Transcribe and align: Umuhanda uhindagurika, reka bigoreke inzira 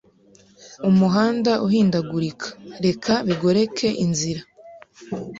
Umuhanda 0.89 1.51
uhindagurika, 1.65 2.47
reka 2.85 3.13
bigoreke 3.27 3.87
inzira 4.05 4.41